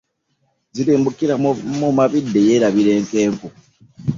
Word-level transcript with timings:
Ziribbukira 0.75 1.33
mu 1.79 1.89
mabidde, 1.97 2.39
yeerabira 2.47 2.91
enkenku. 2.99 3.47